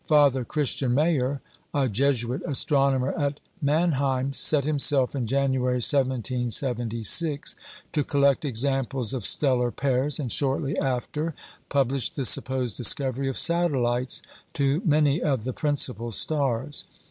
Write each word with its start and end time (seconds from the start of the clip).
Father 0.07 0.43
Christian 0.43 0.95
Mayer, 0.95 1.41
a 1.75 1.87
Jesuit 1.87 2.41
astronomer 2.43 3.11
at 3.15 3.39
Mannheim, 3.61 4.33
set 4.33 4.65
himself, 4.65 5.15
in 5.15 5.27
January 5.27 5.75
1776, 5.75 7.55
to 7.93 8.03
collect 8.03 8.43
examples 8.43 9.13
of 9.13 9.21
stellar 9.27 9.69
pairs, 9.69 10.19
and 10.19 10.31
shortly 10.31 10.75
after 10.79 11.35
published 11.69 12.15
the 12.15 12.25
supposed 12.25 12.77
discovery 12.77 13.29
of 13.29 13.37
"satellites" 13.37 14.23
to 14.55 14.81
many 14.83 15.21
of 15.21 15.43
the 15.43 15.53
principal 15.53 16.11
stars. 16.11 16.85